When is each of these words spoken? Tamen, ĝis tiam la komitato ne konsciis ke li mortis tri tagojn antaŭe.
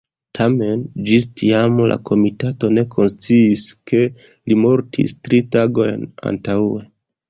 Tamen, 0.37 0.79
ĝis 1.09 1.27
tiam 1.41 1.77
la 1.91 1.99
komitato 2.11 2.71
ne 2.79 2.85
konsciis 2.97 3.69
ke 3.93 4.03
li 4.27 4.61
mortis 4.67 5.19
tri 5.25 5.47
tagojn 5.57 6.13
antaŭe. 6.37 6.87